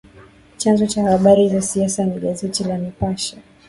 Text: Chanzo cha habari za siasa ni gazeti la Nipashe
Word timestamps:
Chanzo 0.57 0.85
cha 0.87 1.03
habari 1.03 1.49
za 1.49 1.61
siasa 1.61 2.05
ni 2.05 2.19
gazeti 2.19 2.63
la 2.63 2.77
Nipashe 2.77 3.37